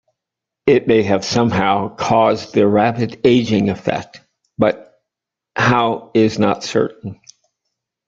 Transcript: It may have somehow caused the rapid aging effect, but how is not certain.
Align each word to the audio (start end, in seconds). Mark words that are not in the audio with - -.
It 0.65 0.87
may 0.87 1.03
have 1.03 1.23
somehow 1.23 1.93
caused 1.95 2.55
the 2.55 2.65
rapid 2.65 3.21
aging 3.23 3.69
effect, 3.69 4.19
but 4.57 4.99
how 5.55 6.09
is 6.15 6.39
not 6.39 6.63
certain. 6.63 7.21